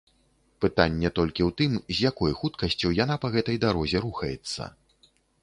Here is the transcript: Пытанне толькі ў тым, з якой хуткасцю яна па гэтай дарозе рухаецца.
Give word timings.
Пытанне 0.63 1.11
толькі 1.19 1.41
ў 1.49 1.55
тым, 1.59 1.75
з 1.97 2.07
якой 2.09 2.31
хуткасцю 2.41 2.91
яна 3.03 3.19
па 3.27 3.33
гэтай 3.37 3.61
дарозе 3.67 3.97
рухаецца. 4.09 4.63